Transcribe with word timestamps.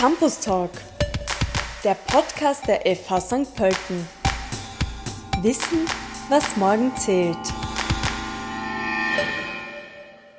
Campus 0.00 0.40
Talk, 0.40 0.70
der 1.84 1.92
Podcast 1.94 2.66
der 2.66 2.80
FH 2.96 3.20
St. 3.20 3.54
Pölten. 3.54 4.08
Wissen, 5.42 5.84
was 6.30 6.56
morgen 6.56 6.96
zählt. 6.96 7.36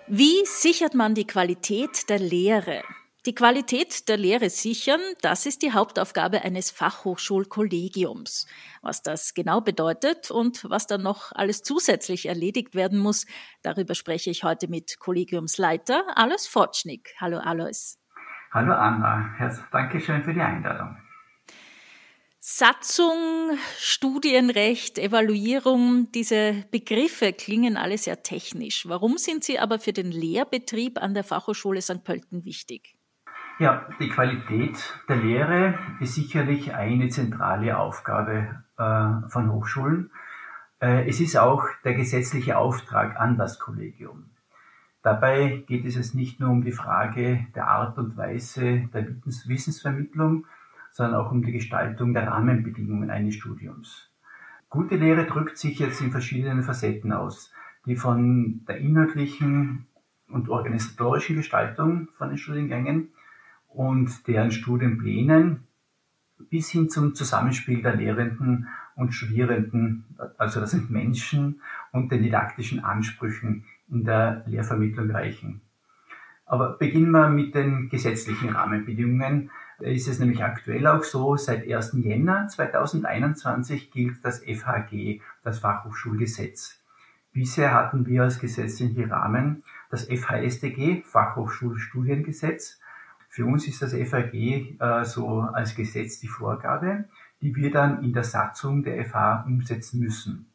Wie 0.07 0.43
sichert 0.45 0.95
man 0.95 1.13
die 1.13 1.27
Qualität 1.27 2.09
der 2.09 2.17
Lehre? 2.17 2.81
Die 3.27 3.35
Qualität 3.35 4.09
der 4.09 4.17
Lehre 4.17 4.49
sichern, 4.49 4.99
das 5.21 5.45
ist 5.45 5.61
die 5.61 5.73
Hauptaufgabe 5.73 6.41
eines 6.41 6.71
Fachhochschulkollegiums. 6.71 8.47
Was 8.81 9.03
das 9.03 9.35
genau 9.35 9.61
bedeutet 9.61 10.31
und 10.31 10.67
was 10.71 10.87
dann 10.87 11.03
noch 11.03 11.33
alles 11.33 11.61
zusätzlich 11.61 12.25
erledigt 12.25 12.73
werden 12.73 12.97
muss, 12.97 13.27
darüber 13.61 13.93
spreche 13.93 14.31
ich 14.31 14.43
heute 14.43 14.67
mit 14.67 14.97
Kollegiumsleiter 14.97 16.17
Alois 16.17 16.47
Fortschnick. 16.49 17.13
Hallo 17.19 17.37
Alois. 17.37 18.00
Hallo 18.53 18.73
Anna, 18.73 19.33
danke 19.71 20.01
schön 20.01 20.23
für 20.23 20.33
die 20.33 20.41
Einladung. 20.41 20.97
Satzung, 22.41 23.57
Studienrecht, 23.77 24.99
Evaluierung, 24.99 26.11
diese 26.11 26.65
Begriffe 26.69 27.31
klingen 27.31 27.77
alle 27.77 27.97
sehr 27.97 28.23
technisch. 28.23 28.89
Warum 28.89 29.17
sind 29.17 29.45
sie 29.45 29.57
aber 29.57 29.79
für 29.79 29.93
den 29.93 30.11
Lehrbetrieb 30.11 31.01
an 31.01 31.13
der 31.13 31.23
Fachhochschule 31.23 31.81
St. 31.81 32.03
Pölten 32.03 32.43
wichtig? 32.43 32.97
Ja, 33.57 33.87
die 34.01 34.09
Qualität 34.09 34.75
der 35.07 35.15
Lehre 35.15 35.79
ist 36.01 36.15
sicherlich 36.15 36.73
eine 36.73 37.07
zentrale 37.07 37.77
Aufgabe 37.77 38.63
äh, 38.77 39.29
von 39.29 39.49
Hochschulen. 39.53 40.11
Äh, 40.81 41.07
es 41.07 41.21
ist 41.21 41.37
auch 41.37 41.63
der 41.85 41.93
gesetzliche 41.93 42.57
Auftrag 42.57 43.17
an 43.17 43.37
das 43.37 43.59
Kollegium. 43.59 44.31
Dabei 45.03 45.63
geht 45.65 45.85
es 45.85 45.95
jetzt 45.95 46.13
nicht 46.13 46.39
nur 46.39 46.49
um 46.51 46.63
die 46.63 46.71
Frage 46.71 47.47
der 47.55 47.67
Art 47.67 47.97
und 47.97 48.17
Weise 48.17 48.89
der 48.93 49.07
Wissensvermittlung, 49.25 50.45
sondern 50.91 51.15
auch 51.15 51.31
um 51.31 51.43
die 51.43 51.51
Gestaltung 51.51 52.13
der 52.13 52.27
Rahmenbedingungen 52.27 53.09
eines 53.09 53.35
Studiums. 53.35 54.11
Gute 54.69 54.95
Lehre 54.95 55.25
drückt 55.25 55.57
sich 55.57 55.79
jetzt 55.79 56.01
in 56.01 56.11
verschiedenen 56.11 56.61
Facetten 56.61 57.11
aus, 57.13 57.51
die 57.85 57.95
von 57.95 58.63
der 58.67 58.77
inhaltlichen 58.77 59.87
und 60.27 60.49
organisatorischen 60.49 61.35
Gestaltung 61.35 62.07
von 62.13 62.29
den 62.29 62.37
Studiengängen 62.37 63.09
und 63.67 64.27
deren 64.27 64.51
Studienplänen 64.51 65.67
bis 66.49 66.69
hin 66.69 66.89
zum 66.89 67.15
Zusammenspiel 67.15 67.81
der 67.81 67.95
Lehrenden 67.95 68.67
und 68.95 69.13
Studierenden, 69.13 70.05
also 70.37 70.59
das 70.59 70.71
sind 70.71 70.89
Menschen 70.89 71.61
und 71.91 72.11
den 72.11 72.23
didaktischen 72.23 72.83
Ansprüchen 72.83 73.65
in 73.91 74.03
der 74.03 74.43
Lehrvermittlung 74.47 75.11
reichen. 75.11 75.61
Aber 76.45 76.77
beginnen 76.77 77.11
wir 77.11 77.29
mit 77.29 77.55
den 77.55 77.89
gesetzlichen 77.89 78.49
Rahmenbedingungen. 78.49 79.51
Ist 79.79 80.07
es 80.07 80.19
nämlich 80.19 80.43
aktuell 80.43 80.85
auch 80.87 81.03
so, 81.03 81.37
seit 81.37 81.67
1. 81.71 81.93
Jänner 82.03 82.47
2021 82.47 83.91
gilt 83.91 84.23
das 84.23 84.39
FHG, 84.39 85.21
das 85.43 85.59
Fachhochschulgesetz. 85.59 86.79
Bisher 87.31 87.73
hatten 87.73 88.05
wir 88.05 88.23
als 88.23 88.39
gesetzlichen 88.39 89.11
Rahmen 89.11 89.63
das 89.89 90.07
FHSDG, 90.07 91.03
Fachhochschulstudiengesetz, 91.03 92.81
für 93.33 93.45
uns 93.45 93.65
ist 93.65 93.81
das 93.81 93.93
FAG 93.93 94.33
äh, 94.33 95.05
so 95.05 95.39
als 95.39 95.73
Gesetz 95.73 96.19
die 96.19 96.27
Vorgabe, 96.27 97.05
die 97.41 97.55
wir 97.55 97.71
dann 97.71 98.03
in 98.03 98.11
der 98.11 98.25
Satzung 98.25 98.83
der 98.83 99.05
FH 99.05 99.45
umsetzen 99.47 100.01
müssen. 100.01 100.50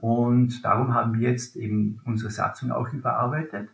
Und 0.00 0.64
darum 0.64 0.94
haben 0.94 1.18
wir 1.18 1.30
jetzt 1.30 1.56
eben 1.56 2.00
unsere 2.04 2.30
Satzung 2.30 2.72
auch 2.72 2.92
überarbeitet, 2.92 3.68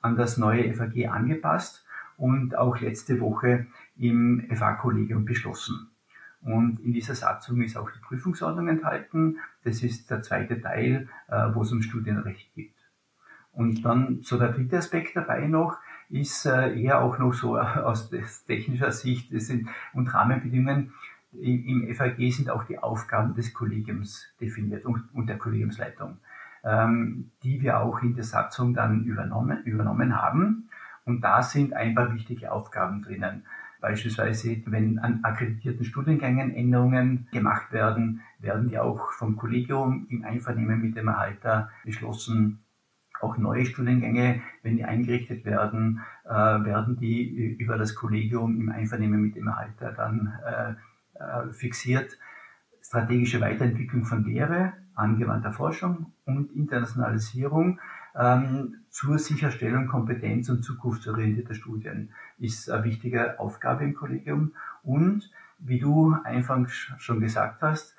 an 0.00 0.16
das 0.16 0.36
neue 0.36 0.72
FAG 0.74 1.08
angepasst 1.08 1.84
und 2.16 2.56
auch 2.56 2.80
letzte 2.80 3.20
Woche 3.20 3.66
im 3.96 4.46
FH-Kollegium 4.50 5.24
beschlossen. 5.24 5.88
Und 6.42 6.80
in 6.80 6.92
dieser 6.92 7.14
Satzung 7.14 7.62
ist 7.62 7.76
auch 7.76 7.90
die 7.90 8.00
Prüfungsordnung 8.00 8.68
enthalten. 8.68 9.38
Das 9.64 9.82
ist 9.82 10.10
der 10.10 10.22
zweite 10.22 10.60
Teil, 10.60 11.08
äh, 11.28 11.48
wo 11.52 11.62
es 11.62 11.72
um 11.72 11.82
Studienrecht 11.82 12.52
geht. 12.54 12.74
Und 13.52 13.84
dann 13.84 14.22
so 14.22 14.38
der 14.38 14.48
dritte 14.48 14.78
Aspekt 14.78 15.14
dabei 15.14 15.46
noch, 15.46 15.78
ist 16.08 16.46
äh, 16.46 16.78
eher 16.78 17.00
auch 17.00 17.18
noch 17.18 17.32
so 17.32 17.58
aus 17.58 18.10
technischer 18.46 18.92
Sicht 18.92 19.32
und 19.92 20.12
Rahmenbedingungen. 20.12 20.92
Im 21.32 21.94
FAG 21.94 22.18
sind 22.30 22.50
auch 22.50 22.64
die 22.64 22.78
Aufgaben 22.78 23.34
des 23.34 23.54
Kollegiums 23.54 24.26
definiert 24.40 24.84
und, 24.84 25.02
und 25.14 25.28
der 25.28 25.38
Kollegiumsleitung, 25.38 26.18
ähm, 26.64 27.30
die 27.42 27.60
wir 27.62 27.80
auch 27.80 28.02
in 28.02 28.14
der 28.14 28.24
Satzung 28.24 28.74
dann 28.74 29.04
übernommen, 29.04 29.62
übernommen 29.64 30.20
haben. 30.20 30.68
Und 31.04 31.22
da 31.22 31.42
sind 31.42 31.72
ein 31.72 31.94
paar 31.94 32.12
wichtige 32.14 32.52
Aufgaben 32.52 33.02
drinnen. 33.02 33.44
Beispielsweise, 33.80 34.62
wenn 34.66 34.98
an 35.00 35.24
akkreditierten 35.24 35.84
Studiengängen 35.84 36.54
Änderungen 36.54 37.26
gemacht 37.32 37.72
werden, 37.72 38.20
werden 38.38 38.68
die 38.68 38.78
auch 38.78 39.12
vom 39.12 39.36
Kollegium 39.36 40.06
im 40.08 40.24
Einvernehmen 40.24 40.80
mit 40.80 40.96
dem 40.96 41.08
Erhalter 41.08 41.70
beschlossen 41.84 42.62
auch 43.22 43.36
neue 43.36 43.64
Studiengänge, 43.64 44.42
wenn 44.62 44.76
die 44.76 44.84
eingerichtet 44.84 45.44
werden, 45.44 46.00
äh, 46.24 46.30
werden 46.30 46.96
die 46.96 47.54
über 47.58 47.78
das 47.78 47.94
Kollegium 47.94 48.60
im 48.60 48.68
Einvernehmen 48.68 49.22
mit 49.22 49.36
dem 49.36 49.46
Erhalter 49.46 49.92
dann 49.92 50.32
äh, 50.44 50.70
äh, 50.70 50.74
fixiert. 51.52 52.18
Strategische 52.82 53.40
Weiterentwicklung 53.40 54.04
von 54.04 54.24
Lehre, 54.24 54.72
angewandter 54.94 55.52
Forschung 55.52 56.12
und 56.24 56.52
Internationalisierung 56.52 57.80
ähm, 58.14 58.82
zur 58.90 59.18
Sicherstellung 59.18 59.86
Kompetenz- 59.86 60.50
und 60.50 60.62
zukunftsorientierter 60.62 61.54
Studien 61.54 62.10
ist 62.38 62.70
eine 62.70 62.84
wichtige 62.84 63.40
Aufgabe 63.40 63.84
im 63.84 63.94
Kollegium. 63.94 64.52
Und 64.82 65.30
wie 65.58 65.78
du 65.78 66.14
anfangs 66.24 66.74
schon 66.98 67.20
gesagt 67.20 67.62
hast, 67.62 67.96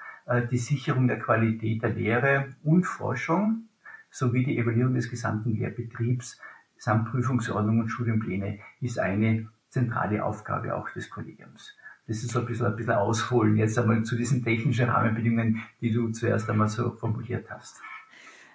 die 0.51 0.57
Sicherung 0.57 1.07
der 1.07 1.19
Qualität 1.19 1.83
der 1.83 1.89
Lehre 1.89 2.47
und 2.63 2.85
Forschung 2.85 3.67
sowie 4.09 4.45
die 4.45 4.57
Evaluierung 4.57 4.93
des 4.93 5.09
gesamten 5.09 5.55
Lehrbetriebs 5.55 6.39
samt 6.77 7.09
Prüfungsordnung 7.09 7.79
und 7.79 7.89
Studienpläne 7.89 8.59
ist 8.79 8.99
eine 8.99 9.49
zentrale 9.69 10.23
Aufgabe 10.23 10.75
auch 10.75 10.89
des 10.91 11.09
Kollegiums. 11.09 11.75
Das 12.07 12.17
ist 12.17 12.31
so 12.31 12.39
ein 12.39 12.45
bisschen, 12.45 12.65
ein 12.65 12.75
bisschen 12.75 12.93
ausholen 12.93 13.55
jetzt 13.57 13.77
einmal 13.79 14.03
zu 14.03 14.15
diesen 14.15 14.43
technischen 14.43 14.89
Rahmenbedingungen, 14.89 15.63
die 15.79 15.91
du 15.91 16.09
zuerst 16.09 16.49
einmal 16.49 16.67
so 16.67 16.91
formuliert 16.91 17.49
hast. 17.49 17.81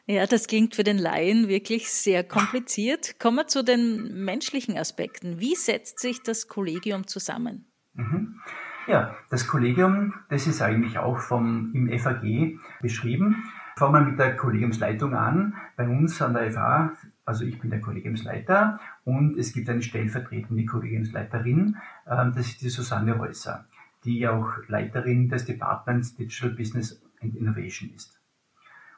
Ja, 0.07 0.27
das 0.27 0.47
klingt 0.47 0.75
für 0.75 0.85
den 0.85 0.97
Laien 0.97 1.49
wirklich 1.49 1.91
sehr 1.91 2.25
kompliziert. 2.25 3.21
Kommen 3.21 3.37
wir 3.37 3.47
zu 3.47 3.63
den 3.63 4.25
menschlichen 4.25 4.77
Aspekten. 4.79 5.39
Wie 5.39 5.55
setzt 5.55 6.01
sich 6.01 6.23
das 6.23 6.49
Kollegium 6.49 7.07
zusammen? 7.07 7.67
Mhm. 7.95 8.41
Ja, 8.87 9.15
das 9.29 9.47
Kollegium, 9.47 10.15
das 10.31 10.47
ist 10.47 10.63
eigentlich 10.63 10.99
auch 10.99 11.19
vom, 11.19 11.73
im 11.75 11.99
FAG 11.99 12.59
beschrieben. 12.81 13.45
Fangen 13.77 13.93
wir 13.93 14.01
mit 14.01 14.19
der 14.19 14.35
Kollegiumsleitung 14.35 15.15
an. 15.15 15.55
Bei 15.77 15.87
uns 15.87 16.23
an 16.23 16.33
der 16.33 16.53
FH, 16.53 16.93
also 17.29 17.45
ich 17.45 17.61
bin 17.61 17.69
der 17.69 17.83
Kollegiumsleiter 17.83 18.81
und 19.05 19.39
es 19.39 19.53
gibt 19.53 19.69
eine 19.69 19.83
stellvertretende 19.83 20.65
Kollegiumsleiterin, 20.65 21.77
ähm, 22.07 22.33
das 22.35 22.47
ist 22.47 22.63
die 22.63 22.71
Susanne 22.71 23.13
Reusser, 23.17 23.67
die 24.05 24.27
auch 24.27 24.49
Leiterin 24.67 25.29
des 25.29 25.45
Departments 25.45 26.17
Digital 26.17 26.51
Business 26.51 27.03
and 27.21 27.37
Innovation 27.37 27.91
ist. 27.95 28.19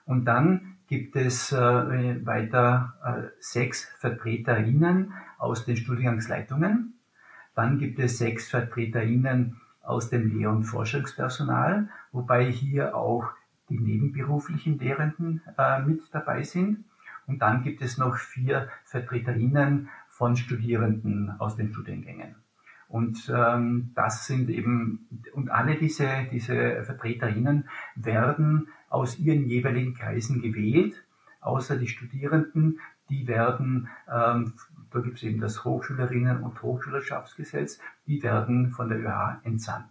Und 0.04 0.26
dann 0.26 0.76
gibt 0.86 1.16
es 1.16 1.50
äh, 1.50 1.56
weiter 2.24 2.94
äh, 3.04 3.28
sechs 3.40 3.84
Vertreterinnen 3.98 5.12
aus 5.38 5.64
den 5.64 5.76
Studiengangsleitungen. 5.76 6.94
Dann 7.56 7.78
gibt 7.78 7.98
es 7.98 8.18
sechs 8.18 8.48
Vertreterinnen 8.48 9.60
aus 9.82 10.08
dem 10.08 10.28
Lehr- 10.28 10.50
und 10.50 10.64
Forschungspersonal, 10.64 11.88
wobei 12.12 12.50
hier 12.50 12.94
auch 12.94 13.24
die 13.68 13.78
nebenberuflichen 13.78 14.78
Lehrenden 14.78 15.42
äh, 15.58 15.82
mit 15.82 16.02
dabei 16.12 16.44
sind. 16.44 16.84
Und 17.26 17.40
dann 17.42 17.62
gibt 17.62 17.82
es 17.82 17.98
noch 17.98 18.16
vier 18.16 18.68
VertreterInnen 18.84 19.88
von 20.08 20.36
Studierenden 20.36 21.34
aus 21.38 21.56
den 21.56 21.72
Studiengängen. 21.72 22.36
Und 22.88 23.32
ähm, 23.32 23.92
das 23.94 24.26
sind 24.26 24.50
eben, 24.50 25.08
und 25.32 25.48
alle 25.50 25.76
diese, 25.76 26.08
diese 26.32 26.82
VertreterInnen 26.82 27.68
werden 27.94 28.68
aus 28.88 29.18
ihren 29.18 29.46
jeweiligen 29.46 29.94
Kreisen 29.94 30.42
gewählt, 30.42 31.04
außer 31.40 31.76
die 31.76 31.86
Studierenden, 31.86 32.80
die 33.08 33.28
werden, 33.28 33.88
ähm, 34.12 34.54
da 34.90 35.00
gibt 35.00 35.18
es 35.18 35.22
eben 35.22 35.40
das 35.40 35.64
Hochschülerinnen- 35.64 36.42
und 36.42 36.62
Hochschülerschaftsgesetz, 36.62 37.78
die 38.06 38.22
werden 38.24 38.70
von 38.70 38.88
der 38.88 38.98
ÖH 38.98 39.40
entsandt. 39.44 39.88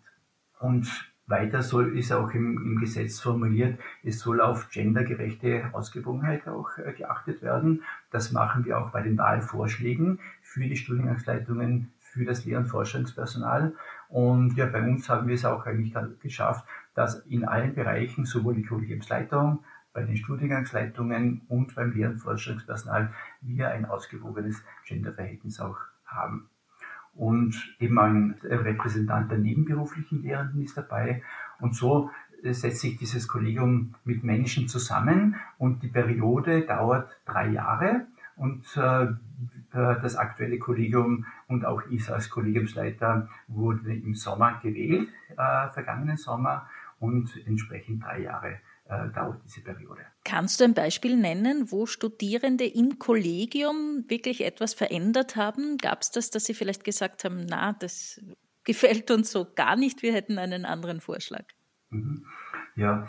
Und 0.60 1.10
weiter 1.30 1.62
soll, 1.62 1.98
ist 1.98 2.12
auch 2.12 2.32
im, 2.32 2.58
im 2.58 2.80
Gesetz 2.80 3.20
formuliert, 3.20 3.80
es 4.04 4.20
soll 4.20 4.42
auf 4.42 4.70
gendergerechte 4.70 5.70
Ausgewogenheit 5.74 6.48
auch 6.48 6.78
äh, 6.78 6.92
geachtet 6.94 7.42
werden. 7.42 7.84
Das 8.12 8.32
machen 8.32 8.66
wir 8.66 8.80
auch 8.80 8.90
bei 8.90 9.02
den 9.02 9.18
Wahlvorschlägen 9.18 10.20
für 10.42 10.62
die 10.62 10.76
Studiengangsleitungen, 10.76 11.92
für 12.00 12.26
das 12.26 12.46
Lehr- 12.46 12.58
und 12.58 12.66
Forschungspersonal. 12.66 13.74
Und 14.10 14.58
ja, 14.58 14.66
bei 14.66 14.82
uns 14.82 15.08
haben 15.08 15.28
wir 15.28 15.36
es 15.36 15.46
auch 15.46 15.66
eigentlich 15.66 15.94
geschafft, 16.22 16.66
dass 16.96 17.20
in 17.28 17.46
allen 17.46 17.76
Bereichen, 17.76 18.26
sowohl 18.26 18.56
die 18.56 18.66
Kollegiumsleitung, 18.66 19.64
bei 19.94 20.04
den 20.04 20.18
Studiengangsleitungen 20.18 21.42
und 21.48 21.76
beim 21.76 21.92
Lehr- 21.92 22.10
und 22.10 22.20
Forschungspersonal, 22.20 23.14
wir 23.42 23.70
ein 23.70 23.86
ausgewogenes 23.86 24.64
Genderverhältnis 24.88 25.60
auch 25.60 25.78
haben. 26.06 26.50
Und 27.16 27.76
eben 27.80 28.00
ein 28.00 28.36
Repräsentant 28.44 29.32
der 29.32 29.38
nebenberuflichen 29.38 30.22
Lehrenden 30.22 30.64
ist 30.64 30.78
dabei. 30.78 31.22
Und 31.60 31.76
so 31.76 32.12
äh, 32.44 32.54
setzt 32.54 32.80
sich 32.80 32.98
dieses 32.98 33.28
Kollegium 33.28 33.96
mit 34.06 34.24
Menschen 34.24 34.68
zusammen 34.68 35.36
und 35.58 35.84
die 35.84 35.90
Periode 35.90 36.62
dauert 36.62 37.10
drei 37.26 37.50
Jahre 37.50 38.06
und 38.36 38.66
äh, 38.78 39.08
das 39.72 40.16
aktuelle 40.16 40.58
Kollegium 40.58 41.26
und 41.48 41.64
auch 41.64 41.84
ich 41.92 42.10
als 42.10 42.30
Kollegiumsleiter 42.30 43.30
wurde 43.48 43.94
im 43.94 44.16
Sommer 44.16 44.60
gewählt, 44.64 45.10
äh, 45.38 45.70
vergangenen 45.70 46.18
Sommer 46.18 46.68
und 47.00 47.30
entsprechend 47.46 48.04
drei 48.04 48.22
Jahre 48.22 48.60
äh, 48.90 49.10
dauert 49.14 49.42
diese 49.46 49.62
Periode. 49.62 50.02
Kannst 50.26 50.60
du 50.60 50.64
ein 50.64 50.74
Beispiel 50.74 51.16
nennen, 51.16 51.72
wo 51.72 51.86
Studierende 51.86 52.66
im 52.66 52.98
Kollegium 52.98 54.06
wirklich 54.08 54.44
etwas 54.44 54.74
verändert 54.74 55.36
haben? 55.36 55.78
Gab 55.78 56.02
es 56.02 56.12
das, 56.12 56.32
dass 56.32 56.46
sie 56.46 56.54
vielleicht 56.56 56.84
gesagt 56.84 57.24
haben, 57.24 57.46
na, 57.48 57.74
das 57.74 58.20
gefällt 58.64 59.12
uns 59.12 59.32
so 59.32 59.48
gar 59.56 59.76
nicht, 59.76 60.02
wir 60.02 60.14
hätten 60.14 60.38
einen 60.38 60.66
anderen 60.66 61.02
Vorschlag? 61.02 61.46
Mhm. 61.90 62.26
Ja, 62.76 63.08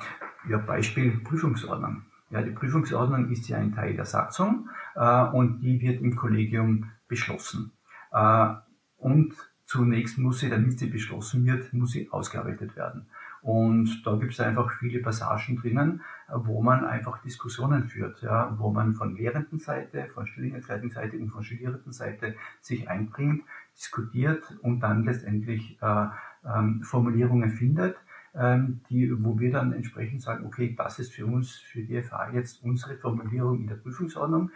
ja, 0.49 0.59
Beispiel 0.59 1.19
Prüfungsordnung. 1.21 2.05
Ja, 2.31 2.43
die 2.43 2.53
Prüfungsordnung 2.53 3.31
ist 3.31 3.49
ja 3.49 3.59
ein 3.59 3.75
Teil 3.75 3.94
der 3.94 4.05
Satzung 4.05 4.69
äh, 4.94 5.25
und 5.25 5.61
die 5.61 5.81
wird 5.81 6.00
im 6.00 6.15
Kollegium 6.15 6.91
beschlossen. 7.09 7.73
Äh, 8.12 8.55
und 8.99 9.35
zunächst 9.65 10.19
muss 10.19 10.41
sie, 10.41 10.50
damit 10.50 10.79
sie 10.79 10.88
beschlossen 10.88 11.44
wird, 11.47 11.73
muss 11.73 11.93
sie 11.93 12.11
ausgearbeitet 12.11 12.76
werden. 12.76 13.06
Und 13.42 14.02
da 14.04 14.16
gibt 14.16 14.32
es 14.32 14.40
einfach 14.40 14.70
viele 14.78 15.00
Passagen 15.00 15.56
drinnen, 15.56 16.02
wo 16.28 16.62
man 16.62 16.84
einfach 16.84 17.22
Diskussionen 17.22 17.84
führt, 17.88 18.20
ja, 18.22 18.54
wo 18.58 18.70
man 18.70 18.92
von 18.92 19.16
Lehrendenseite, 19.16 20.08
von 20.12 20.26
Studienseite 20.26 21.16
und 21.19 21.31
von 21.31 21.42
Studierendenseite 21.42 22.34
sich 22.60 22.88
einbringt, 22.88 23.44
diskutiert 23.75 24.42
und 24.62 24.81
dann 24.81 25.04
letztendlich 25.04 25.78
äh, 25.81 26.06
ähm, 26.44 26.82
Formulierungen 26.82 27.50
findet, 27.50 27.96
ähm, 28.34 28.82
die, 28.90 29.10
wo 29.25 29.38
wir 29.38 29.50
dann 29.50 29.72
entsprechend 29.72 30.22
sagen, 30.22 30.44
okay, 30.46 30.75
das 30.76 30.98
ist 30.98 31.12
für 31.12 31.26
uns, 31.26 31.54
für 31.54 31.82
die 31.82 32.00
FH 32.00 32.31
jetzt 32.32 32.62
unsere 32.62 32.96
Formulierung 32.96 33.60
in 33.60 33.66
der 33.66 33.76
Prüfungsordnung, 33.76 34.50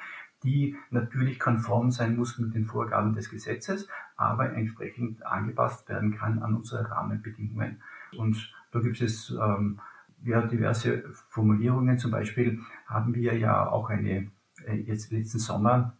die 0.44 0.76
natürlich 0.90 1.40
konform 1.40 1.90
sein 1.90 2.16
muss 2.16 2.38
mit 2.38 2.54
den 2.54 2.66
Vorgaben 2.66 3.14
des 3.14 3.30
Gesetzes, 3.30 3.88
aber 4.16 4.52
entsprechend 4.52 5.24
angepasst 5.26 5.88
werden 5.88 6.14
kann 6.14 6.40
an 6.40 6.54
unsere 6.54 6.88
Rahmenbedingungen. 6.90 7.82
Und 8.16 8.52
da 8.74 8.80
gibt 8.80 9.00
es 9.00 9.30
ähm, 9.30 9.80
ja, 10.24 10.42
diverse 10.42 11.04
Formulierungen. 11.28 11.96
Zum 11.96 12.10
Beispiel 12.10 12.60
haben 12.86 13.14
wir 13.14 13.38
ja 13.38 13.68
auch 13.68 13.88
eine, 13.88 14.32
äh, 14.66 14.74
jetzt 14.74 15.12
letzten 15.12 15.38
Sommer, 15.38 15.96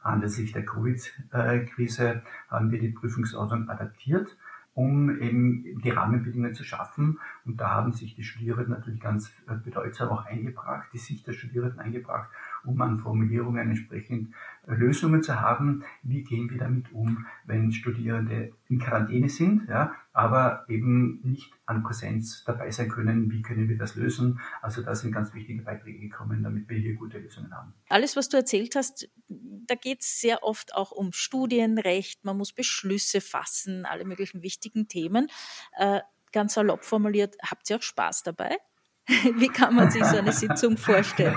anlässlich 0.00 0.52
der 0.52 0.64
Covid-Krise, 0.64 2.22
haben 2.48 2.70
wir 2.70 2.78
die 2.78 2.90
Prüfungsordnung 2.90 3.68
adaptiert 3.68 4.36
um 4.74 5.20
eben 5.20 5.80
die 5.82 5.90
Rahmenbedingungen 5.90 6.54
zu 6.54 6.64
schaffen. 6.64 7.20
Und 7.44 7.60
da 7.60 7.70
haben 7.70 7.92
sich 7.92 8.16
die 8.16 8.24
Studierenden 8.24 8.74
natürlich 8.74 9.00
ganz 9.00 9.30
äh, 9.48 9.54
bedeutsam 9.54 10.08
auch 10.08 10.24
eingebracht, 10.26 10.88
die 10.92 10.98
Sicht 10.98 11.26
der 11.26 11.32
Studierenden 11.32 11.78
eingebracht, 11.78 12.28
um 12.64 12.80
an 12.80 12.98
Formulierungen 12.98 13.68
entsprechend 13.68 14.34
äh, 14.66 14.74
Lösungen 14.74 15.22
zu 15.22 15.40
haben. 15.40 15.84
Wie 16.02 16.22
gehen 16.22 16.50
wir 16.50 16.58
damit 16.58 16.92
um, 16.92 17.26
wenn 17.44 17.72
Studierende 17.72 18.52
in 18.68 18.78
Quarantäne 18.78 19.28
sind, 19.28 19.68
ja, 19.68 19.94
aber 20.12 20.64
eben 20.68 21.20
nicht 21.22 21.52
an 21.66 21.82
Präsenz 21.82 22.44
dabei 22.44 22.70
sein 22.70 22.88
können? 22.88 23.30
Wie 23.30 23.42
können 23.42 23.68
wir 23.68 23.78
das 23.78 23.96
lösen? 23.96 24.40
Also 24.62 24.82
da 24.82 24.94
sind 24.94 25.12
ganz 25.12 25.34
wichtige 25.34 25.62
Beiträge 25.62 25.98
gekommen, 25.98 26.42
damit 26.42 26.68
wir 26.68 26.78
hier 26.78 26.94
gute 26.94 27.18
Lösungen 27.18 27.54
haben. 27.54 27.74
Alles, 27.88 28.16
was 28.16 28.28
du 28.28 28.36
erzählt 28.36 28.74
hast, 28.76 29.08
da 29.28 29.74
geht 29.74 30.00
es 30.00 30.20
sehr 30.20 30.42
oft 30.42 30.74
auch 30.74 30.92
um 30.92 31.12
Studienrecht. 31.12 32.24
Man 32.24 32.36
muss 32.36 32.52
Beschlüsse 32.52 33.20
fassen, 33.20 33.84
alle 33.86 34.04
möglichen 34.04 34.42
wichtigen 34.42 34.88
Themen. 34.88 35.28
Äh, 35.76 36.00
ganz 36.32 36.54
salopp 36.54 36.84
formuliert, 36.84 37.36
habt 37.42 37.70
ihr 37.70 37.76
auch 37.76 37.82
Spaß 37.82 38.24
dabei? 38.24 38.58
Wie 39.36 39.48
kann 39.48 39.74
man 39.74 39.90
sich 39.90 40.02
so 40.04 40.16
eine 40.16 40.32
Sitzung 40.32 40.78
vorstellen? 40.78 41.36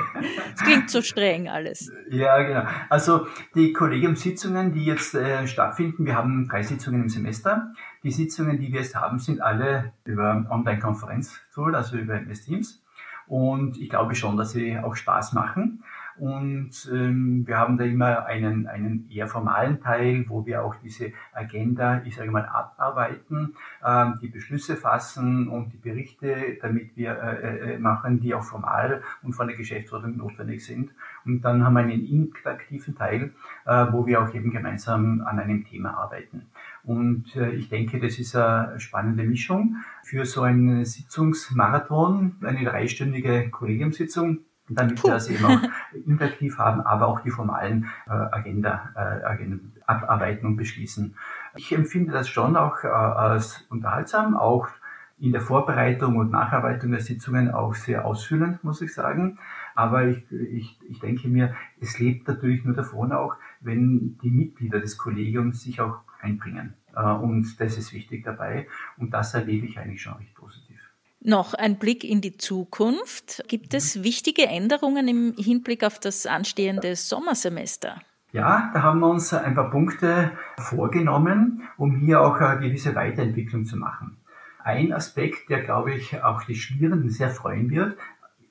Es 0.56 0.64
klingt 0.64 0.90
so 0.90 1.02
streng 1.02 1.50
alles. 1.50 1.92
Ja, 2.10 2.42
genau. 2.42 2.64
Also 2.90 3.28
die 3.56 3.74
Kollegiumssitzungen, 3.74 4.72
die 4.72 4.86
jetzt 4.86 5.14
äh, 5.16 5.46
stattfinden, 5.48 6.06
wir 6.06 6.16
haben 6.16 6.48
drei 6.48 6.64
Sitzungen 6.64 7.04
im 7.04 7.10
Semester. 7.10 7.74
Die 8.04 8.12
Sitzungen, 8.12 8.58
die 8.58 8.72
wir 8.72 8.80
jetzt 8.80 8.96
haben, 8.96 9.20
sind 9.20 9.42
alle 9.42 9.92
über 10.06 10.46
Online-Konferenz-Tool, 10.50 11.76
also 11.76 11.98
über 11.98 12.16
MS 12.16 12.46
Teams. 12.46 12.82
Und 13.28 13.78
ich 13.78 13.90
glaube 13.90 14.16
schon, 14.16 14.38
dass 14.38 14.52
sie 14.52 14.80
auch 14.80 14.96
Spaß 14.96 15.34
machen. 15.34 15.84
Und 16.20 16.90
ähm, 16.92 17.46
wir 17.46 17.58
haben 17.58 17.78
da 17.78 17.84
immer 17.84 18.26
einen, 18.26 18.68
einen 18.68 19.10
eher 19.10 19.28
formalen 19.28 19.80
Teil, 19.82 20.26
wo 20.28 20.46
wir 20.46 20.64
auch 20.64 20.76
diese 20.76 21.12
Agenda, 21.32 22.02
ich 22.06 22.16
sage 22.16 22.32
mal, 22.32 22.46
abarbeiten, 22.46 23.54
ähm, 23.86 24.16
die 24.22 24.28
Beschlüsse 24.28 24.76
fassen 24.76 25.48
und 25.48 25.74
die 25.74 25.78
Berichte, 25.78 26.58
damit 26.62 26.96
wir 26.96 27.12
äh, 27.12 27.74
äh, 27.74 27.80
machen, 27.80 28.20
die 28.20 28.34
auch 28.34 28.44
formal 28.44 29.04
und 29.22 29.34
von 29.34 29.48
der 29.48 29.58
Geschäftsordnung 29.58 30.18
notwendig 30.18 30.66
sind. 30.66 30.92
Und 31.26 31.42
dann 31.42 31.64
haben 31.64 31.74
wir 31.74 31.82
einen 31.82 32.06
interaktiven 32.06 32.96
Teil, 32.96 33.32
äh, 33.66 33.86
wo 33.92 34.08
wir 34.08 34.22
auch 34.22 34.34
eben 34.34 34.52
gemeinsam 34.52 35.22
an 35.22 35.40
einem 35.40 35.66
Thema 35.66 35.98
arbeiten. 35.98 36.48
Und 36.84 37.36
äh, 37.36 37.52
ich 37.52 37.70
denke, 37.70 38.00
das 38.00 38.18
ist 38.18 38.36
eine 38.36 38.80
spannende 38.80 39.24
Mischung 39.24 39.78
für 40.04 40.26
so 40.26 40.42
einen 40.42 40.86
Sitzungsmarathon, 40.86 42.38
eine 42.42 42.64
dreistündige 42.64 43.50
Kollegiumssitzung 43.50 44.40
damit 44.70 45.04
wir 45.04 45.12
das 45.12 45.30
eben 45.30 45.46
auch 45.46 45.60
interaktiv 46.06 46.58
haben, 46.58 46.82
aber 46.82 47.08
auch 47.08 47.22
die 47.22 47.30
formalen 47.30 47.88
äh, 48.08 48.12
Agenda, 48.12 48.90
äh, 48.96 49.24
Agenda 49.26 49.58
abarbeiten 49.86 50.46
und 50.46 50.58
beschließen. 50.58 51.16
Ich 51.56 51.72
empfinde 51.72 52.12
das 52.12 52.28
schon 52.28 52.58
auch 52.58 52.84
äh, 52.84 52.88
als 52.88 53.66
unterhaltsam, 53.70 54.36
auch 54.36 54.68
in 55.20 55.32
der 55.32 55.42
Vorbereitung 55.42 56.18
und 56.18 56.32
Nacharbeitung 56.32 56.92
der 56.92 57.00
Sitzungen 57.00 57.50
auch 57.52 57.74
sehr 57.74 58.06
ausführend, 58.06 58.64
muss 58.64 58.82
ich 58.82 58.94
sagen. 58.94 59.40
Aber 59.74 60.06
ich, 60.06 60.32
ich, 60.32 60.80
ich 60.88 61.00
denke 61.00 61.28
mir, 61.28 61.56
es 61.80 62.00
lebt 62.00 62.28
natürlich 62.28 62.64
nur 62.66 62.76
davon 62.76 63.12
auch, 63.12 63.36
wenn 63.62 64.18
die 64.22 64.30
Mitglieder 64.30 64.80
des 64.80 64.98
Kollegiums 64.98 65.62
sich 65.62 65.82
auch 65.82 66.00
einbringen. 66.22 66.76
Äh, 66.96 67.02
und 67.02 67.60
das 67.60 67.78
ist 67.78 67.94
wichtig 67.94 68.24
dabei. 68.24 68.68
Und 68.98 69.14
das 69.14 69.34
erlebe 69.34 69.66
ich 69.66 69.80
eigentlich 69.80 70.02
schon 70.02 70.14
recht 70.14 70.36
positiv. 70.36 70.67
Noch 71.28 71.54
ein 71.54 71.78
Blick 71.78 72.06
in 72.06 72.22
die 72.22 72.38
Zukunft. 72.38 73.44
Gibt 73.50 73.74
es 73.74 74.02
wichtige 74.02 74.48
Änderungen 74.48 75.10
im 75.10 75.36
Hinblick 75.38 75.84
auf 75.84 76.00
das 76.00 76.26
anstehende 76.26 76.96
Sommersemester? 76.96 78.02
Ja, 78.32 78.72
da 78.74 78.82
haben 78.82 79.02
wir 79.02 79.10
uns 79.10 79.34
ein 79.34 79.54
paar 79.54 79.70
Punkte 79.70 80.32
vorgenommen, 80.58 81.64
um 81.76 81.98
hier 81.98 82.22
auch 82.22 82.40
eine 82.40 82.62
gewisse 82.62 82.96
Weiterentwicklung 82.96 83.66
zu 83.66 83.76
machen. 83.76 84.16
Ein 84.64 84.94
Aspekt, 84.94 85.50
der, 85.50 85.64
glaube 85.64 85.94
ich, 85.96 86.24
auch 86.24 86.46
die 86.46 86.56
Studierenden 86.56 87.10
sehr 87.10 87.30
freuen 87.30 87.70
wird, 87.72 87.98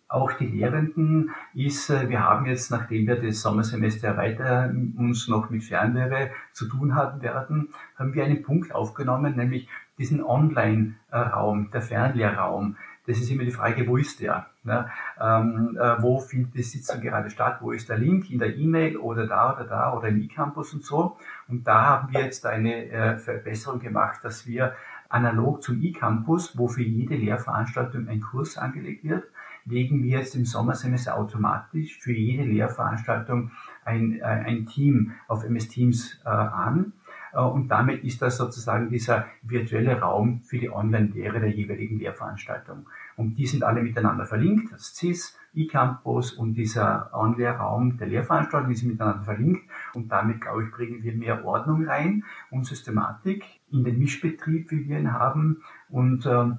auch 0.08 0.32
die 0.32 0.46
Lehrenden 0.46 1.30
ist, 1.54 1.90
äh, 1.90 2.08
wir 2.08 2.22
haben 2.22 2.46
jetzt, 2.46 2.70
nachdem 2.70 3.06
wir 3.06 3.16
das 3.16 3.40
Sommersemester 3.40 4.16
weiter 4.16 4.72
uns 4.96 5.28
noch 5.28 5.50
mit 5.50 5.64
Fernlehre 5.64 6.30
zu 6.52 6.68
tun 6.68 6.94
haben 6.94 7.22
werden, 7.22 7.68
haben 7.98 8.14
wir 8.14 8.24
einen 8.24 8.42
Punkt 8.42 8.74
aufgenommen, 8.74 9.36
nämlich 9.36 9.68
diesen 9.98 10.22
Online-Raum, 10.22 11.70
der 11.72 11.82
Fernlehrraum. 11.82 12.76
Das 13.06 13.18
ist 13.18 13.30
immer 13.30 13.44
die 13.44 13.52
Frage, 13.52 13.86
wo 13.86 13.96
ist 13.96 14.20
der? 14.20 14.46
Ja, 14.64 14.90
ähm, 15.20 15.78
äh, 15.80 16.02
wo 16.02 16.18
findet 16.18 16.54
die 16.54 16.62
Sitzung 16.62 17.00
gerade 17.00 17.30
statt? 17.30 17.58
Wo 17.60 17.70
ist 17.70 17.88
der 17.88 17.98
Link? 17.98 18.30
In 18.30 18.40
der 18.40 18.56
E-Mail 18.56 18.96
oder 18.96 19.28
da 19.28 19.54
oder 19.54 19.64
da 19.64 19.92
oder 19.92 20.08
im 20.08 20.20
E-Campus 20.20 20.74
und 20.74 20.84
so. 20.84 21.16
Und 21.46 21.66
da 21.66 21.86
haben 21.86 22.12
wir 22.12 22.22
jetzt 22.22 22.44
eine 22.46 22.90
äh, 22.90 23.16
Verbesserung 23.16 23.78
gemacht, 23.78 24.24
dass 24.24 24.44
wir 24.46 24.74
analog 25.08 25.62
zum 25.62 25.80
E-Campus, 25.80 26.58
wo 26.58 26.66
für 26.66 26.82
jede 26.82 27.14
Lehrveranstaltung 27.14 28.08
ein 28.08 28.20
Kurs 28.20 28.58
angelegt 28.58 29.04
wird, 29.04 29.24
legen 29.66 30.02
wir 30.02 30.18
jetzt 30.18 30.34
im 30.36 30.44
Sommersemester 30.44 31.16
automatisch 31.16 31.98
für 31.98 32.12
jede 32.12 32.44
Lehrveranstaltung 32.44 33.50
ein, 33.84 34.20
äh, 34.20 34.24
ein 34.24 34.66
Team 34.66 35.12
auf 35.28 35.44
MS 35.44 35.68
Teams 35.68 36.20
äh, 36.24 36.28
an. 36.28 36.92
Äh, 37.32 37.40
und 37.40 37.68
damit 37.68 38.04
ist 38.04 38.22
das 38.22 38.36
sozusagen 38.36 38.88
dieser 38.88 39.26
virtuelle 39.42 40.00
Raum 40.00 40.40
für 40.42 40.58
die 40.58 40.70
Online-Lehre 40.70 41.40
der 41.40 41.50
jeweiligen 41.50 41.98
Lehrveranstaltung. 41.98 42.88
Und 43.16 43.36
die 43.36 43.46
sind 43.46 43.64
alle 43.64 43.82
miteinander 43.82 44.24
verlinkt, 44.24 44.72
das 44.72 44.94
CIS, 44.94 45.36
eCampus 45.54 46.32
und 46.32 46.54
dieser 46.54 47.10
Online-Raum 47.14 47.96
der 47.96 48.08
Lehrveranstaltung, 48.08 48.68
die 48.68 48.76
sind 48.76 48.90
miteinander 48.90 49.24
verlinkt. 49.24 49.62
Und 49.94 50.12
damit, 50.12 50.42
glaube 50.42 50.64
ich, 50.64 50.70
bringen 50.70 51.02
wir 51.02 51.14
mehr 51.14 51.44
Ordnung 51.44 51.86
rein 51.86 52.24
und 52.50 52.66
Systematik 52.66 53.44
in 53.70 53.84
den 53.84 53.98
Mischbetrieb, 53.98 54.70
wie 54.70 54.88
wir 54.88 54.98
ihn 54.98 55.12
haben. 55.12 55.62
Und 55.88 56.26
ähm, 56.26 56.58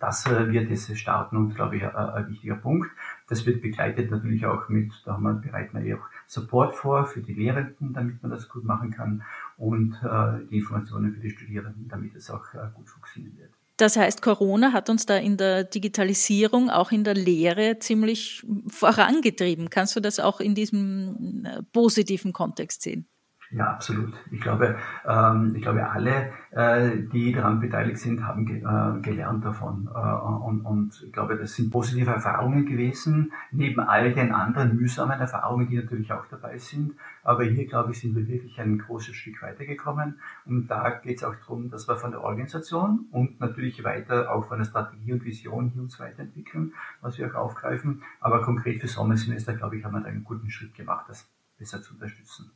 das 0.00 0.26
äh, 0.26 0.52
wird 0.52 0.70
jetzt 0.70 0.96
starten 0.96 1.36
und, 1.36 1.54
glaube 1.54 1.76
ich, 1.76 1.84
ein 1.84 2.28
wichtiger 2.28 2.56
Punkt. 2.56 2.90
Das 3.28 3.44
wird 3.46 3.62
begleitet 3.62 4.10
natürlich 4.10 4.46
auch 4.46 4.68
mit, 4.68 4.92
da 5.04 5.12
haben 5.14 5.24
wir, 5.24 5.34
bereiten 5.34 5.82
wir 5.82 5.96
auch 5.96 6.06
Support 6.26 6.74
vor 6.74 7.06
für 7.06 7.20
die 7.20 7.34
Lehrenden, 7.34 7.92
damit 7.92 8.22
man 8.22 8.30
das 8.30 8.48
gut 8.48 8.64
machen 8.64 8.90
kann 8.90 9.22
und 9.56 9.94
äh, 10.02 10.46
die 10.50 10.58
Informationen 10.58 11.12
für 11.12 11.20
die 11.20 11.30
Studierenden, 11.30 11.88
damit 11.88 12.14
es 12.14 12.30
auch 12.30 12.54
äh, 12.54 12.68
gut 12.74 12.88
funktionieren 12.88 13.38
wird. 13.38 13.50
Das 13.76 13.96
heißt, 13.96 14.22
Corona 14.22 14.72
hat 14.72 14.90
uns 14.90 15.06
da 15.06 15.16
in 15.16 15.36
der 15.36 15.62
Digitalisierung, 15.62 16.68
auch 16.68 16.90
in 16.90 17.04
der 17.04 17.14
Lehre 17.14 17.78
ziemlich 17.78 18.44
vorangetrieben. 18.66 19.70
Kannst 19.70 19.94
du 19.94 20.00
das 20.00 20.18
auch 20.18 20.40
in 20.40 20.56
diesem 20.56 21.46
positiven 21.72 22.32
Kontext 22.32 22.82
sehen? 22.82 23.06
Ja, 23.50 23.70
absolut. 23.70 24.12
Ich 24.30 24.42
glaube, 24.42 24.76
ähm, 25.06 25.54
ich 25.56 25.62
glaube, 25.62 25.88
alle, 25.88 26.32
äh, 26.50 26.98
die 27.10 27.32
daran 27.32 27.60
beteiligt 27.60 27.98
sind, 27.98 28.26
haben 28.26 28.44
ge 28.44 28.58
äh, 28.58 29.00
gelernt 29.00 29.42
davon. 29.42 29.88
Äh, 29.94 29.98
und, 29.98 30.60
und 30.66 31.02
ich 31.06 31.12
glaube, 31.12 31.36
das 31.36 31.54
sind 31.54 31.70
positive 31.70 32.10
Erfahrungen 32.10 32.66
gewesen, 32.66 33.32
neben 33.50 33.80
all 33.80 34.12
den 34.12 34.32
anderen 34.32 34.76
mühsamen 34.76 35.18
Erfahrungen, 35.18 35.66
die 35.66 35.76
natürlich 35.76 36.12
auch 36.12 36.26
dabei 36.26 36.58
sind. 36.58 36.92
Aber 37.22 37.44
hier, 37.44 37.66
glaube 37.66 37.92
ich, 37.92 38.00
sind 38.00 38.14
wir 38.14 38.28
wirklich 38.28 38.60
ein 38.60 38.78
großes 38.78 39.16
Stück 39.16 39.40
weitergekommen. 39.40 40.20
Und 40.44 40.68
da 40.68 40.90
geht 40.90 41.16
es 41.16 41.24
auch 41.24 41.36
darum, 41.36 41.70
dass 41.70 41.88
wir 41.88 41.96
von 41.96 42.10
der 42.10 42.22
Organisation 42.22 43.06
und 43.12 43.40
natürlich 43.40 43.82
weiter 43.82 44.30
auch 44.30 44.46
von 44.46 44.58
der 44.58 44.66
Strategie 44.66 45.14
und 45.14 45.24
Vision 45.24 45.70
hier 45.70 45.80
uns 45.80 45.98
weiterentwickeln, 45.98 46.74
was 47.00 47.16
wir 47.16 47.30
auch 47.30 47.34
aufgreifen. 47.34 48.02
Aber 48.20 48.42
konkret 48.42 48.82
für 48.82 48.88
Sommersemester, 48.88 49.54
glaube 49.54 49.78
ich, 49.78 49.84
haben 49.84 49.94
wir 49.94 50.00
da 50.00 50.08
einen 50.08 50.24
guten 50.24 50.50
Schritt 50.50 50.74
gemacht, 50.74 51.06
das 51.08 51.26
besser 51.58 51.80
zu 51.80 51.94
unterstützen. 51.94 52.52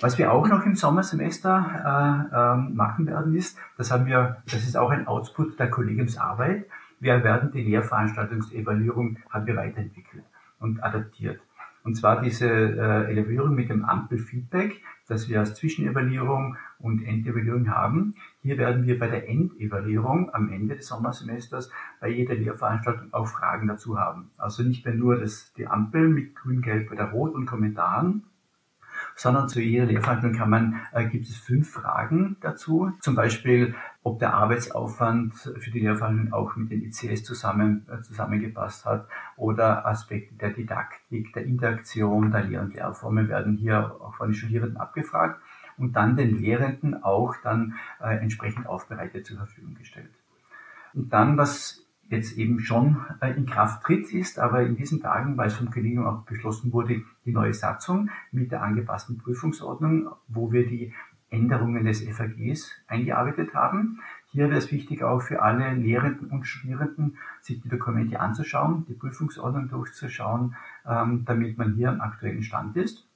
Was 0.00 0.18
wir 0.18 0.32
auch 0.32 0.48
noch 0.48 0.66
im 0.66 0.74
Sommersemester 0.74 2.28
äh, 2.32 2.36
äh, 2.36 2.74
machen 2.74 3.06
werden 3.06 3.34
ist, 3.34 3.58
das 3.78 3.90
haben 3.90 4.06
wir, 4.06 4.38
das 4.50 4.64
ist 4.64 4.76
auch 4.76 4.90
ein 4.90 5.06
Output 5.06 5.58
der 5.58 5.70
Kollegiumsarbeit. 5.70 6.66
Wir 7.00 7.22
werden 7.22 7.52
die 7.52 7.62
Lehrveranstaltungsevaluierung 7.62 9.18
haben 9.30 9.46
wir 9.46 9.56
weiterentwickelt 9.56 10.24
und 10.58 10.82
adaptiert. 10.82 11.40
Und 11.84 11.96
zwar 11.96 12.22
diese 12.22 12.48
äh, 12.48 13.12
Evaluierung 13.12 13.54
mit 13.54 13.68
dem 13.68 13.84
Ampelfeedback, 13.84 14.80
das 15.06 15.28
wir 15.28 15.40
als 15.40 15.54
Zwischenevaluierung 15.54 16.56
und 16.78 17.04
Endevaluierung 17.04 17.68
haben. 17.70 18.14
Hier 18.40 18.56
werden 18.56 18.86
wir 18.86 18.98
bei 18.98 19.06
der 19.06 19.28
Endevaluierung 19.28 20.32
am 20.32 20.50
Ende 20.50 20.76
des 20.76 20.86
Sommersemesters 20.86 21.70
bei 22.00 22.08
jeder 22.08 22.34
Lehrveranstaltung 22.34 23.12
auch 23.12 23.26
Fragen 23.26 23.68
dazu 23.68 23.98
haben. 23.98 24.30
Also 24.38 24.62
nicht 24.62 24.86
mehr 24.86 24.94
nur 24.94 25.20
das, 25.20 25.52
die 25.58 25.66
Ampel 25.66 26.08
mit 26.08 26.34
grün, 26.34 26.62
gelb 26.62 26.90
oder 26.90 27.04
rot 27.10 27.34
und 27.34 27.44
Kommentaren, 27.44 28.24
sondern 29.16 29.48
zu 29.48 29.60
jeder 29.60 29.86
Lehrveranstaltung 29.86 30.38
kann 30.38 30.50
man, 30.50 30.80
äh, 30.92 31.06
gibt 31.06 31.28
es 31.28 31.36
fünf 31.36 31.70
Fragen 31.70 32.36
dazu. 32.40 32.92
Zum 33.00 33.14
Beispiel, 33.14 33.74
ob 34.02 34.18
der 34.18 34.34
Arbeitsaufwand 34.34 35.34
für 35.34 35.70
die 35.70 35.80
Lehrveranstaltung 35.80 36.32
auch 36.32 36.56
mit 36.56 36.70
den 36.70 36.82
ICS 36.82 37.24
zusammen, 37.24 37.86
äh, 37.88 38.02
zusammengepasst 38.02 38.84
hat 38.84 39.08
oder 39.36 39.86
Aspekte 39.86 40.34
der 40.34 40.50
Didaktik, 40.50 41.32
der 41.32 41.44
Interaktion, 41.44 42.30
der 42.30 42.44
Lehr- 42.44 42.62
und 42.62 42.74
Lehrformen 42.74 43.28
werden 43.28 43.56
hier 43.56 43.96
auch 44.00 44.14
von 44.14 44.28
den 44.28 44.34
Studierenden 44.34 44.76
abgefragt 44.76 45.40
und 45.76 45.94
dann 45.94 46.16
den 46.16 46.38
Lehrenden 46.38 47.02
auch 47.02 47.34
dann 47.42 47.74
äh, 48.00 48.16
entsprechend 48.16 48.66
aufbereitet 48.66 49.26
zur 49.26 49.38
Verfügung 49.38 49.74
gestellt. 49.74 50.10
Und 50.92 51.12
dann, 51.12 51.36
was 51.36 51.83
jetzt 52.14 52.36
eben 52.38 52.60
schon 52.60 53.04
äh, 53.20 53.32
in 53.32 53.46
Kraft 53.46 53.82
tritt, 53.84 54.12
ist 54.12 54.38
aber 54.38 54.62
in 54.62 54.76
diesen 54.76 55.00
Tagen, 55.00 55.36
weil 55.36 55.48
es 55.48 55.54
vom 55.54 55.70
Kollegium 55.70 56.06
auch 56.06 56.22
beschlossen 56.22 56.72
wurde, 56.72 57.02
die 57.24 57.32
neue 57.32 57.54
Satzung 57.54 58.10
mit 58.32 58.52
der 58.52 58.62
angepassten 58.62 59.18
Prüfungsordnung, 59.18 60.08
wo 60.28 60.52
wir 60.52 60.66
die 60.66 60.92
Änderungen 61.30 61.84
des 61.84 62.02
FAGs 62.02 62.70
eingearbeitet 62.86 63.54
haben. 63.54 64.00
Hier 64.26 64.48
wäre 64.48 64.58
es 64.58 64.72
wichtig 64.72 65.02
auch 65.02 65.20
für 65.20 65.42
alle 65.42 65.74
Lehrenden 65.74 66.30
und 66.30 66.44
Studierenden, 66.44 67.18
sich 67.40 67.60
die 67.60 67.68
Dokumente 67.68 68.20
anzuschauen, 68.20 68.84
die 68.88 68.94
Prüfungsordnung 68.94 69.68
durchzuschauen, 69.68 70.56
ähm, 70.86 71.24
damit 71.24 71.58
man 71.58 71.74
hier 71.74 71.90
am 71.90 72.00
aktuellen 72.00 72.42
Stand 72.42 72.76
ist. 72.76 73.06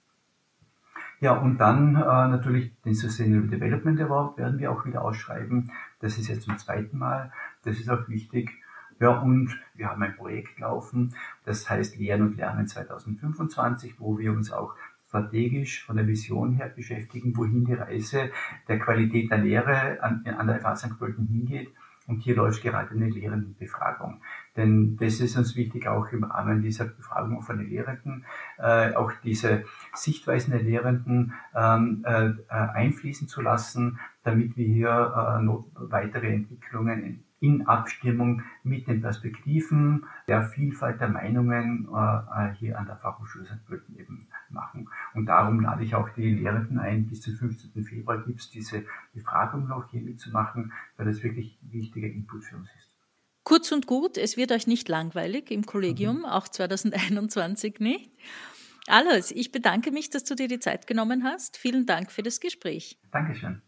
Ja, 1.21 1.33
und 1.33 1.59
dann 1.59 1.97
äh, 1.97 1.99
natürlich 2.00 2.73
den 2.83 2.95
Sustainable 2.95 3.49
Development 3.49 4.00
Award 4.00 4.38
werden 4.38 4.61
wir 4.61 4.71
auch 4.71 4.87
wieder 4.87 5.02
ausschreiben. 5.02 5.73
Das 6.00 6.17
ist 6.17 6.28
jetzt 6.28 6.43
zum 6.43 6.57
zweiten 6.59 6.99
Mal. 6.99 7.33
Das 7.64 7.78
ist 7.78 7.90
auch 7.90 8.09
wichtig, 8.09 8.52
ja, 9.00 9.11
und 9.11 9.59
wir 9.75 9.88
haben 9.88 10.02
ein 10.02 10.17
Projekt 10.17 10.59
laufen, 10.59 11.14
das 11.45 11.69
heißt 11.71 11.97
Lehren 11.99 12.23
und 12.23 12.37
Lernen 12.37 12.67
2025, 12.67 14.00
wo 14.00 14.19
wir 14.19 14.33
uns 14.33 14.50
auch 14.50 14.75
strategisch 15.09 15.85
von 15.85 15.97
der 15.97 16.07
Vision 16.07 16.52
her 16.52 16.69
beschäftigen, 16.69 17.37
wohin 17.37 17.64
die 17.64 17.75
Reise 17.75 18.31
der 18.67 18.78
Qualität 18.78 19.31
der 19.31 19.38
Lehre 19.38 20.02
an, 20.02 20.25
an 20.26 20.47
der 20.47 20.61
FH 20.61 20.76
St. 20.76 20.99
Pölten 20.99 21.26
hingeht. 21.26 21.73
Und 22.07 22.21
hier 22.21 22.37
läuft 22.37 22.62
gerade 22.62 22.90
eine 22.93 23.11
Lehrendenbefragung. 23.11 24.23
Denn 24.57 24.97
das 24.97 25.21
ist 25.21 25.37
uns 25.37 25.57
wichtig, 25.57 25.87
auch 25.88 26.11
im 26.11 26.25
Rahmen 26.25 26.62
dieser 26.62 26.87
Befragung 26.87 27.43
von 27.43 27.59
den 27.59 27.69
Lehrenden, 27.69 28.25
äh, 28.57 28.95
auch 28.95 29.12
diese 29.23 29.64
Sichtweisen 29.93 30.52
der 30.52 30.62
Lehrenden 30.62 31.35
ähm, 31.55 32.02
äh, 32.07 32.33
einfließen 32.49 33.28
zu 33.28 33.43
lassen, 33.43 33.99
damit 34.25 34.57
wir 34.57 34.67
hier 34.67 34.88
äh, 34.88 35.47
weitere 35.75 36.33
Entwicklungen 36.33 37.25
in 37.40 37.66
Abstimmung 37.66 38.42
mit 38.64 38.88
den 38.88 39.00
Perspektiven 39.00 40.04
der 40.26 40.42
Vielfalt 40.42 41.00
der 41.00 41.09
Meinungen 41.09 41.88
äh, 41.95 42.54
hier 42.59 42.78
an 42.78 42.87
der 42.87 42.97
Fachhochschule 42.97 43.45
St. 43.45 43.64
Pölten 43.66 43.99
eben 43.99 44.26
machen. 44.50 44.88
Und 45.14 45.26
darum 45.26 45.61
lade 45.61 45.85
ich 45.85 45.95
auch 45.95 46.09
die 46.11 46.35
Lehrenden 46.35 46.78
ein, 46.78 47.07
bis 47.07 47.21
zum 47.21 47.35
15. 47.35 47.85
Februar 47.85 48.25
gibt 48.25 48.40
es 48.40 48.50
diese 48.50 48.85
Befragung 49.14 49.68
noch 49.68 49.90
hier 49.90 50.02
mitzumachen, 50.02 50.73
weil 50.97 51.07
das 51.07 51.23
wirklich 51.23 51.59
wichtiger 51.62 52.09
Input 52.09 52.45
für 52.45 52.57
uns 52.57 52.68
ist. 52.76 52.88
Kurz 53.45 53.73
und 53.73 53.87
gut, 53.87 54.18
es 54.18 54.37
wird 54.37 54.52
euch 54.52 54.66
nicht 54.66 54.88
langweilig 54.88 55.50
im 55.50 55.64
Kollegium, 55.64 56.18
mhm. 56.18 56.25
auch 56.26 56.49
2021 56.49 57.80
nicht. 57.80 58.11
Alois, 58.88 59.30
ich 59.35 59.52
bedanke 59.52 59.90
mich, 59.90 60.11
dass 60.11 60.25
du 60.25 60.35
dir 60.35 60.49
die 60.49 60.59
Zeit 60.59 60.87
genommen 60.87 61.25
hast. 61.25 61.57
Vielen 61.57 61.87
Dank 61.87 62.11
für 62.11 62.23
das 62.23 62.40
Gespräch. 62.40 62.99
Dankeschön. 63.11 63.62